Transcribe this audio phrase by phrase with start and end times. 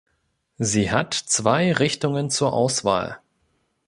[0.57, 3.19] Sie hat zwei Richtungen zur Auswahl.